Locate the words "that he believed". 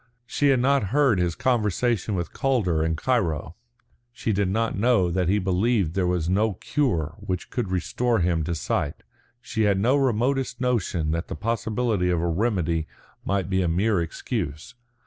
5.11-5.93